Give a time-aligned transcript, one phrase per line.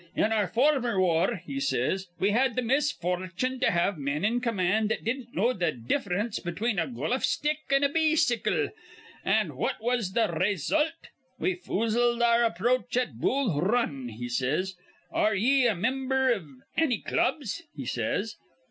[0.15, 4.89] 'In our former war,' he says, 'we had th' misfortune to have men in command
[4.89, 8.71] that didn't know th' diff'rence between a goluf stick an' a beecycle;
[9.23, 10.87] an' what was th' raysult?
[11.37, 14.73] We foozled our approach at Bull R run,' he says.
[15.11, 18.37] 'Ar re ye a mimber iv anny clubs?' he says.